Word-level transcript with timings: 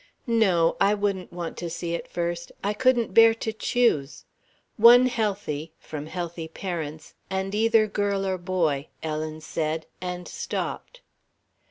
"No 0.25 0.77
I 0.81 0.95
wouldn't 0.95 1.31
want 1.31 1.57
to 1.57 1.69
see 1.69 1.93
it 1.93 2.07
first 2.07 2.51
I 2.63 2.73
couldn't 2.73 3.13
bear 3.13 3.35
to 3.35 3.53
choose. 3.53 4.25
One 4.77 5.05
healthy 5.05 5.73
from 5.77 6.07
healthy 6.07 6.47
parents 6.47 7.13
and 7.29 7.53
either 7.53 7.85
girl 7.85 8.25
or 8.25 8.39
boy," 8.39 8.87
Ellen 9.03 9.41
said, 9.41 9.85
and 10.01 10.27
stopped. 10.27 11.01